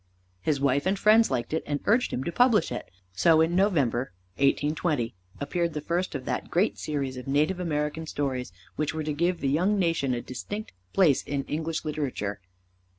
His 0.41 0.59
wife 0.59 0.87
and 0.87 0.97
friends 0.97 1.29
liked 1.29 1.53
it 1.53 1.61
and 1.67 1.79
urged 1.85 2.11
him 2.11 2.23
to 2.23 2.31
publish 2.31 2.71
it; 2.71 2.89
so 3.13 3.39
in 3.39 3.55
November, 3.55 4.13
1820, 4.37 5.13
appeared 5.39 5.73
the 5.75 5.79
first 5.79 6.15
of 6.15 6.25
that 6.25 6.49
great 6.49 6.79
series 6.79 7.17
of 7.17 7.27
native 7.27 7.59
American 7.59 8.07
stories 8.07 8.51
which 8.77 8.95
were 8.95 9.03
to 9.03 9.13
give 9.13 9.41
the 9.41 9.47
young 9.47 9.77
nation 9.77 10.15
a 10.15 10.21
distinct 10.23 10.73
place 10.91 11.21
in 11.21 11.43
English 11.43 11.85
literature. 11.85 12.41